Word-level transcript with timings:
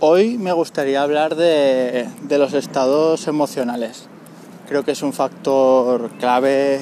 Hoy 0.00 0.38
me 0.38 0.52
gustaría 0.52 1.02
hablar 1.02 1.34
de, 1.34 2.08
los 2.30 2.54
estados 2.54 3.26
emocionales. 3.26 4.06
Creo 4.68 4.84
que 4.84 4.92
es 4.92 5.02
un 5.02 5.12
factor 5.12 6.10
clave 6.20 6.80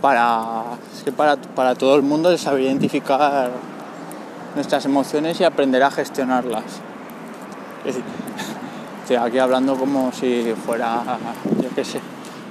para, 0.00 0.62
para, 1.16 1.36
para 1.36 1.74
todo 1.74 1.96
el 1.96 2.02
mundo 2.02 2.30
el 2.30 2.38
saber 2.38 2.62
identificar 2.62 3.50
nuestras 4.54 4.84
emociones 4.84 5.40
y 5.40 5.44
aprender 5.44 5.82
a 5.82 5.90
gestionarlas. 5.90 6.62
Estoy 9.02 9.16
aquí 9.16 9.40
hablando 9.40 9.74
como 9.74 10.12
si 10.12 10.54
fuera, 10.64 11.02
yo 11.60 11.70
qué 11.74 11.84
sé, 11.84 12.00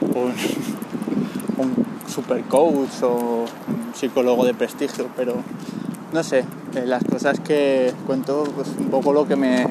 un, 0.02 0.34
un 1.56 1.86
super 2.10 2.44
coach 2.44 3.04
o 3.04 3.46
un 3.70 3.96
psicólogo 3.96 4.44
de 4.44 4.54
prestigio, 4.54 5.08
pero 5.16 5.36
no 6.12 6.24
sé, 6.24 6.40
eh, 6.76 6.86
las 6.86 7.04
cosas 7.04 7.40
que 7.40 7.94
cuento, 8.08 8.44
pues 8.56 8.68
un 8.80 8.90
poco 8.90 9.14
lo 9.14 9.28
que 9.28 9.36
me, 9.36 9.66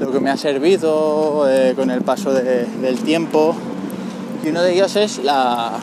lo 0.00 0.10
que 0.10 0.20
me 0.20 0.30
ha 0.30 0.36
servido 0.36 1.48
eh, 1.48 1.74
con 1.76 1.90
el 1.90 2.02
paso 2.02 2.32
del 2.32 2.98
tiempo. 3.04 3.54
Y 4.44 4.48
uno 4.48 4.62
de 4.62 4.74
ellos 4.74 4.96
es 4.96 5.22
la, 5.22 5.80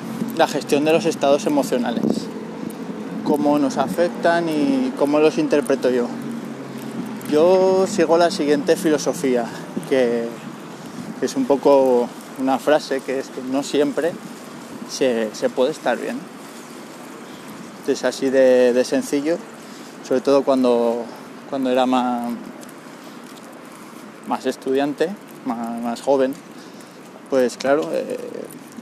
gestión 0.48 0.86
de 0.86 0.92
los 0.92 1.06
estados 1.06 1.46
emocionales, 1.46 2.04
cómo 3.24 3.60
nos 3.60 3.78
afectan 3.78 4.50
y 4.50 4.92
cómo 4.98 5.20
los 5.20 5.38
interpreto 5.38 5.90
yo. 5.92 6.08
Yo 7.32 7.86
sigo 7.88 8.18
la 8.18 8.32
siguiente 8.32 8.76
filosofía, 8.76 9.46
que 9.88 10.28
es 11.22 11.36
un 11.36 11.46
poco 11.46 12.10
una 12.40 12.58
frase 12.58 13.02
que 13.02 13.20
es 13.20 13.28
que 13.28 13.42
no 13.52 13.62
siempre 13.62 14.12
se, 14.90 15.30
puede 15.56 15.72
estar 15.72 15.98
bien. 16.00 16.18
Es 17.88 18.04
así 18.04 18.30
de 18.30 18.84
sencillo 18.84 19.38
sobre 20.12 20.20
todo 20.20 20.44
cuando, 20.44 21.06
cuando 21.50 21.70
era 21.70 21.86
más, 21.86 22.34
más 24.28 24.46
estudiante, 24.46 25.08
más, 25.46 26.02
joven, 26.02 26.34
pues 27.30 27.56
claro, 27.56 27.90
eh, 27.94 28.18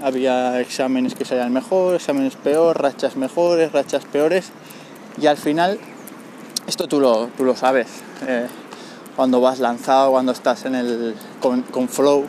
había 0.01 0.59
exámenes 0.59 1.13
que 1.13 1.25
salían 1.25 1.53
mejor, 1.53 1.93
exámenes 1.93 2.35
peor, 2.35 2.81
rachas 2.81 3.15
mejores, 3.15 3.71
rachas 3.71 4.05
peores, 4.05 4.49
y 5.21 5.27
al 5.27 5.37
final, 5.37 5.77
esto 6.65 6.87
tú 6.87 6.99
lo, 6.99 7.27
tú 7.37 7.43
lo 7.43 7.55
sabes, 7.55 7.85
eh, 8.25 8.47
cuando 9.15 9.39
vas 9.39 9.59
lanzado, 9.59 10.09
cuando 10.09 10.31
estás 10.31 10.65
en 10.65 10.73
el, 10.73 11.13
con, 11.41 11.89
flow, 11.89 12.25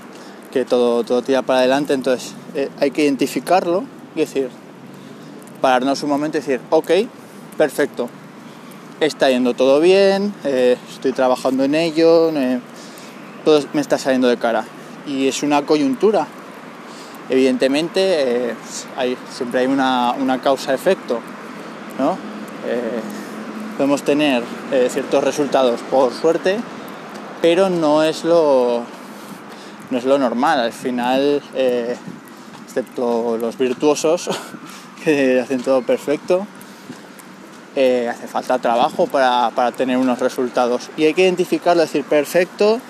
que 0.53 0.67
todo, 0.67 1.05
todo 1.05 1.23
tira 1.23 1.41
para 1.41 1.61
adelante, 1.61 1.95
entonces 1.95 2.35
eh, 2.55 2.69
hay 2.79 2.91
que 2.91 3.05
identificarlo 3.05 3.85
y 4.14 4.20
decir, 4.20 4.51
pararnos 5.62 6.03
un 6.03 6.11
momento 6.11 6.37
y 6.37 6.42
decir, 6.42 6.61
ok, 6.69 6.91
perfecto, 7.57 8.11
está 9.06 9.31
yendo 9.31 9.55
todo 9.55 9.81
bien, 9.81 10.34
eh, 10.45 10.77
estoy 10.91 11.12
trabajando 11.12 11.65
en 11.65 11.75
ello, 11.75 12.31
todo 13.45 13.61
me 13.73 13.81
está 13.81 13.98
saliendo 13.98 14.29
de 14.29 14.37
cara. 14.37 14.65
Y 15.07 15.27
es 15.27 15.42
una 15.42 15.62
coyuntura. 15.62 16.27
Evidentemente, 17.31 18.51
eh, 18.51 18.55
hay, 18.97 19.17
siempre 19.33 19.61
hay 19.61 19.67
una, 19.67 20.41
causa-efecto. 20.42 21.20
¿no? 21.98 22.19
Eh, 22.67 23.01
podemos 23.77 24.03
tener 24.03 24.42
ciertos 24.91 25.25
resultados 25.25 25.81
por 25.91 26.12
suerte, 26.12 26.59
pero 27.41 27.70
no 27.70 28.03
es 28.03 28.25
lo, 28.25 28.83
no 29.91 29.98
es 29.98 30.05
lo 30.05 30.19
normal. 30.19 30.61
Al 30.61 30.73
final, 30.73 31.42
excepto 32.67 33.39
los 33.39 33.57
virtuosos, 33.57 34.29
que 35.05 35.41
hacen 35.41 35.62
todo 35.62 35.81
perfecto, 35.81 36.47
eh, 37.77 38.09
hace 38.11 38.27
falta 38.27 38.59
trabajo 38.59 39.07
para, 39.07 39.73
tener 39.73 39.97
unos 39.97 40.19
resultados. 40.19 40.91
Y 40.97 41.05
hay 41.05 41.15
que 41.15 41.23
identificarlo, 41.23 41.83
decir, 41.83 42.05
perfecto, 42.05 42.81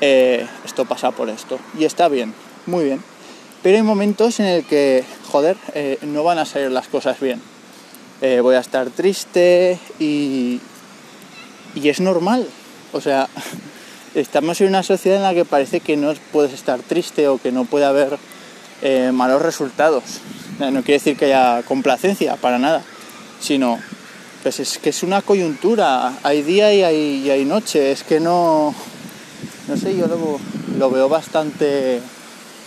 eh, 0.00 0.46
esto 0.64 0.84
pasa 0.86 1.12
por 1.12 1.28
esto. 1.28 1.58
Y 1.78 1.84
está 1.84 2.08
bien, 2.08 2.34
muy 2.66 2.84
bien. 2.84 3.02
Pero 3.62 3.76
hay 3.76 3.82
momentos 3.82 4.40
en 4.40 4.46
el 4.46 4.64
que, 4.64 5.04
joder, 5.30 5.56
eh, 5.74 5.98
no 6.02 6.24
van 6.24 6.38
a 6.38 6.44
salir 6.44 6.70
las 6.70 6.88
cosas 6.88 7.20
bien. 7.20 7.40
voy 8.42 8.54
a 8.54 8.60
estar 8.60 8.90
triste 8.90 9.78
y, 10.00 10.60
y 11.74 11.88
es 11.88 12.00
normal. 12.00 12.46
O 12.92 13.00
sea, 13.00 13.28
estamos 14.14 14.60
en 14.60 14.68
una 14.68 14.82
sociedad 14.82 15.18
en 15.18 15.22
la 15.22 15.34
que 15.34 15.44
parece 15.44 15.80
que 15.80 15.96
no 15.96 16.12
puedes 16.32 16.52
estar 16.52 16.80
triste 16.80 17.28
o 17.28 17.38
que 17.38 17.52
no 17.52 17.64
puede 17.64 17.84
haber 17.84 18.18
malos 19.12 19.40
resultados. 19.40 20.02
No 20.58 20.82
quiere 20.82 20.94
decir 20.94 21.16
que 21.16 21.26
haya 21.26 21.62
complacencia, 21.62 22.36
para 22.36 22.58
nada, 22.58 22.82
sino 23.40 23.78
pues 24.44 24.60
es 24.60 24.76
que 24.76 24.90
es 24.90 25.02
una 25.02 25.22
coyuntura, 25.22 26.18
hay 26.22 26.42
día 26.42 26.70
y 26.74 27.30
hay, 27.30 27.44
noche, 27.46 27.92
es 27.92 28.04
que 28.04 28.20
no, 28.20 28.74
no 29.66 29.76
sé, 29.78 29.96
yo 29.96 30.06
lo, 30.06 30.38
lo 30.78 30.90
veo 30.90 31.08
bastante, 31.08 32.02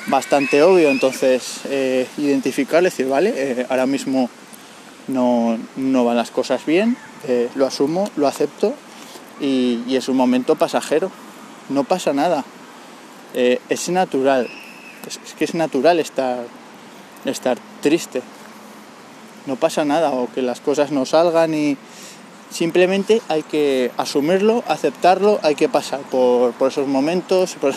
bastante 0.07 0.63
obvio, 0.63 0.89
entonces 0.89 1.59
eh, 1.65 2.07
identificar, 2.17 2.81
decir, 2.81 3.07
vale, 3.07 3.31
eh, 3.35 3.67
ahora 3.69 3.85
mismo 3.85 4.27
no, 5.07 5.59
van 6.03 6.17
las 6.17 6.31
cosas 6.31 6.65
bien, 6.65 6.97
eh, 7.27 7.47
lo 7.53 7.67
asumo, 7.67 8.09
lo 8.15 8.27
acepto 8.27 8.73
y, 9.39 9.95
es 9.95 10.09
un 10.09 10.17
momento 10.17 10.55
pasajero, 10.55 11.11
no 11.69 11.83
pasa 11.83 12.11
nada, 12.11 12.43
es 13.35 13.89
natural, 13.89 14.49
es, 15.07 15.19
es, 15.23 15.33
que 15.35 15.45
es 15.45 15.53
natural 15.53 15.99
estar, 15.99 16.39
estar 17.23 17.59
triste, 17.81 18.23
no 19.47 19.55
pasa 19.55 19.85
nada 19.85 20.11
o 20.11 20.31
que 20.31 20.41
las 20.41 20.61
cosas 20.61 20.91
no 20.91 21.05
salgan 21.05 21.53
y 21.53 21.77
simplemente 22.51 23.21
hay 23.27 23.43
que 23.43 23.91
asumirlo, 23.97 24.63
aceptarlo, 24.67 25.39
hay 25.41 25.55
que 25.55 25.69
pasar 25.69 26.01
por, 26.01 26.53
esos 26.67 26.87
momentos, 26.87 27.55
por, 27.55 27.73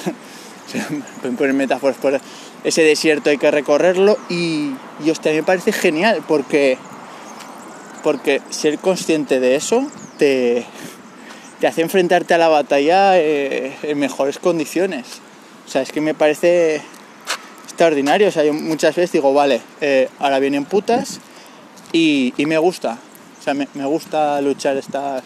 poner 1.39 1.55
metáforas, 1.55 1.97
por 1.97 2.21
ese 2.65 2.83
desierto 2.83 3.31
hay 3.31 3.39
que 3.39 3.51
recorrerlo 3.51 4.19
y, 4.29 4.73
y 5.05 5.11
hostia, 5.11 5.33
me 5.33 5.43
parece 5.43 5.73
genial 5.73 6.23
porque, 6.29 6.77
porque 8.03 8.43
ser 8.51 8.79
consciente 8.79 9.41
de 9.41 9.57
eso 9.57 9.87
te, 10.19 10.67
te 11.61 11.67
hace 11.67 11.83
enfrentarte 11.83 12.35
a 12.35 12.39
la 12.39 12.49
batalla 12.49 13.19
eh, 13.19 13.77
en 13.83 13.99
mejores 13.99 14.39
condiciones. 14.39 15.07
O 15.67 15.71
sea, 15.71 15.83
es 15.83 15.93
que 15.93 16.01
me 16.01 16.15
parece 16.15 16.81
extraordinario. 17.65 18.29
O 18.29 18.31
sea, 18.31 18.45
yo 18.45 18.55
muchas 18.55 18.97
veces 18.97 19.13
digo, 19.13 19.33
vale, 19.35 19.61
eh, 19.81 20.09
ahora 20.19 20.39
vienen 20.39 20.65
putas, 20.65 21.21
y, 21.93 22.33
me 22.47 22.59
gusta, 22.59 22.99
o 23.39 23.43
sea, 23.43 23.55
me, 23.55 23.67
gusta 23.87 24.41
luchar 24.41 24.77
estas, 24.77 25.23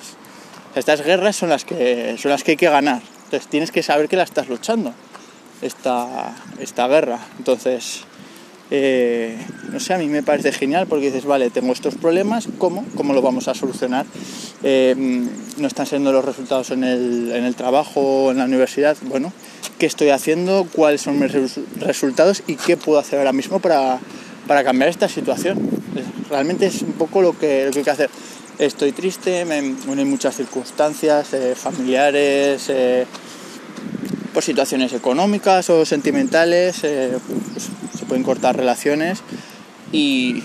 estas 0.75 1.03
guerras 1.03 1.37
son 1.37 1.51
las, 1.51 1.65
que, 1.65 2.17
son 2.19 2.31
las 2.31 2.43
que 2.43 2.53
hay 2.53 2.57
que 2.57 2.69
ganar. 2.69 3.03
Entonces 3.25 3.49
tienes 3.49 3.71
que 3.71 3.83
saber 3.83 4.09
que 4.09 4.17
la 4.17 4.23
estás 4.23 4.49
luchando, 4.49 4.95
esta, 5.63 6.35
esta 6.59 6.87
guerra. 6.89 7.19
Entonces, 7.39 8.05
eh, 8.71 9.37
no 9.71 9.79
sé, 9.79 9.95
a 9.95 9.99
mí 9.99 10.07
me 10.07 10.23
parece 10.23 10.53
genial 10.53 10.87
porque 10.87 11.07
dices, 11.07 11.27
vale, 11.27 11.51
tengo 11.51 11.73
estos 11.73 11.97
problemas, 11.97 12.49
¿cómo? 12.59 12.85
¿Cómo 12.95 13.13
lo 13.13 13.21
vamos 13.21 13.49
a 13.49 13.55
solucionar? 13.55 14.07
Eh, 14.63 14.95
no 15.59 15.67
están 15.67 15.87
siendo 15.87 16.13
los 16.13 16.25
resultados 16.25 16.71
en 16.71 16.83
el, 16.83 17.31
en 17.33 17.45
el 17.45 17.55
trabajo, 17.55 18.31
en 18.31 18.39
la 18.39 18.45
universidad, 18.45 18.97
bueno, 19.03 19.33
¿qué 19.79 19.87
estoy 19.87 20.11
haciendo? 20.11 20.67
¿Cuáles 20.73 21.03
son 21.03 21.19
mis 21.19 21.33
resultados? 21.79 22.43
¿Y 22.47 22.57
qué 22.57 22.77
puedo 22.77 22.99
hacer 22.99 23.19
ahora 23.19 23.33
mismo 23.33 23.61
para, 23.61 23.99
para 24.47 24.65
cambiar 24.65 24.89
esta 24.89 25.09
situación? 25.09 25.84
Realmente 26.29 26.67
es 26.67 26.83
un 26.83 26.93
poco 26.93 27.23
lo 27.23 27.39
que, 27.39 27.71
hay 27.75 27.83
que 27.83 27.91
hacer. 27.91 28.11
Estoy 28.59 28.93
triste, 28.93 29.45
me 29.45 29.75
unen 29.89 30.09
muchas 30.09 30.37
circunstancias 30.37 31.33
eh, 31.35 31.55
familiares, 31.57 32.67
eh, 32.69 33.07
por 34.33 34.43
situaciones 34.43 34.93
económicas 34.93 35.71
o 35.71 35.85
sentimentales, 35.85 36.85
eh, 36.85 37.19
pues, 37.53 37.69
se 37.99 38.07
pueden 38.07 38.23
cortar 38.23 38.57
relaciones 38.57 39.21
y 39.93 40.43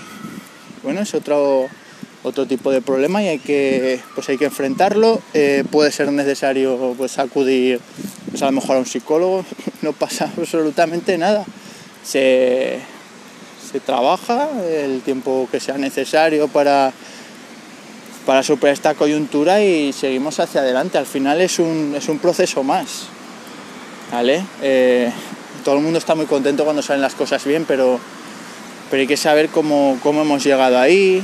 bueno, 0.82 1.02
es 1.02 1.14
otro, 1.14 1.68
otro 2.22 2.46
tipo 2.46 2.70
de 2.72 2.80
problema 2.82 3.22
y 3.22 3.28
hay 3.28 3.38
que, 3.38 4.00
pues 4.14 4.28
hay 4.28 4.38
que 4.38 4.46
enfrentarlo. 4.46 5.20
puede 5.70 5.92
ser 5.92 6.10
necesario 6.12 6.94
pues, 6.96 7.18
acudir 7.18 7.80
pues, 8.30 8.42
a 8.42 8.46
lo 8.46 8.52
mejor 8.52 8.76
a 8.76 8.80
un 8.80 8.86
psicólogo, 8.86 9.44
no 9.82 9.92
pasa 9.92 10.30
absolutamente 10.36 11.16
nada. 11.16 11.44
Se, 12.02 12.80
se 13.70 13.80
trabaja 13.80 14.48
el 14.68 15.00
tiempo 15.02 15.48
que 15.50 15.60
sea 15.60 15.78
necesario 15.78 16.48
para, 16.48 16.92
para 18.26 18.42
superar 18.42 18.72
esta 18.72 18.94
coyuntura 18.94 19.62
y 19.62 19.92
seguimos 19.92 20.40
hacia 20.40 20.62
adelante. 20.62 20.98
Al 20.98 21.06
final 21.06 21.40
es 21.40 21.58
un, 21.58 21.94
es 21.96 22.08
un 22.08 22.18
proceso 22.18 22.64
más. 22.64 23.06
¿Vale? 24.10 24.42
Eh, 24.60 25.12
todo 25.64 25.76
el 25.76 25.82
mundo 25.82 25.98
está 26.00 26.16
muy 26.16 26.26
contento 26.26 26.64
cuando 26.64 26.82
salen 26.82 27.00
las 27.00 27.14
cosas 27.14 27.44
bien, 27.44 27.64
pero, 27.64 28.00
pero 28.90 29.02
hay 29.02 29.06
que 29.06 29.16
saber 29.16 29.50
cómo, 29.50 29.98
hemos 30.04 30.42
llegado 30.42 30.78
ahí. 30.78 31.22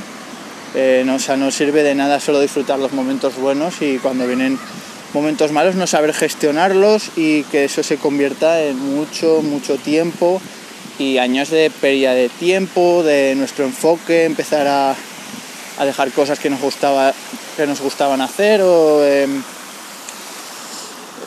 Eh, 0.74 1.02
no, 1.06 1.16
o 1.16 1.36
no 1.36 1.50
sirve 1.50 1.82
de 1.82 1.94
nada 1.94 2.20
solo 2.20 2.38
disfrutar 2.40 2.78
los 2.78 2.92
momentos 2.92 3.36
buenos 3.36 3.80
y 3.80 3.98
cuando 3.98 4.26
vienen 4.26 4.58
momentos 5.14 5.50
malos 5.50 5.74
no 5.74 5.86
saber 5.86 6.12
gestionarlos 6.12 7.12
y 7.16 7.44
que 7.44 7.64
eso 7.64 7.82
se 7.82 7.96
convierta 7.96 8.62
en 8.62 8.78
mucho, 8.78 9.40
mucho 9.42 9.76
tiempo 9.78 10.40
y 10.98 11.18
años 11.18 11.50
de 11.50 11.70
pérdida 11.70 12.14
de 12.14 12.28
tiempo, 12.28 13.02
de 13.02 13.34
nuestro 13.34 13.64
enfoque, 13.64 14.24
empezar 14.24 14.66
a, 14.66 14.94
dejar 15.84 16.10
cosas 16.12 16.38
que 16.38 16.48
nos, 16.48 16.60
gustaba, 16.60 17.12
que 17.56 17.66
nos 17.66 17.80
gustaban 17.80 18.20
hacer 18.20 18.62
o, 18.62 19.04
em, 19.04 19.42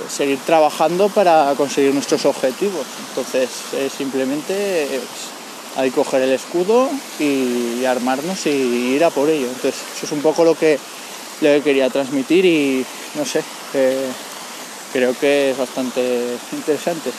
seguir 0.10 0.40
trabajando 0.40 1.10
para 1.10 1.54
conseguir 1.56 1.94
nuestros 1.94 2.26
objetivos. 2.26 2.86
Entonces, 3.10 3.50
simplemente 3.96 4.88
hay 5.76 5.90
que 5.92 5.96
coger 5.96 6.24
el 6.24 6.32
escudo 6.32 6.90
y, 7.20 7.86
armarnos 7.86 8.46
y 8.48 8.50
ir 8.50 9.04
a 9.04 9.12
por 9.12 9.30
ello. 9.30 9.48
Entonces, 9.48 9.76
eso 9.96 10.06
es 10.08 10.12
un 10.12 10.22
poco 10.22 10.44
lo 10.44 10.56
que, 10.56 10.80
le 11.42 11.62
quería 11.62 11.90
transmitir 11.90 12.44
y 12.46 12.86
no 13.16 13.24
sé, 13.24 13.42
creo 14.92 15.18
que 15.18 15.52
es 15.52 15.58
bastante 15.58 16.38
interesante. 16.52 17.12